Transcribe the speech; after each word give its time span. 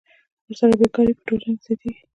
ورسره 0.47 0.73
بېکاري 0.79 1.13
په 1.15 1.21
ټولنه 1.27 1.53
کې 1.57 1.61
زیاتېږي 1.65 2.03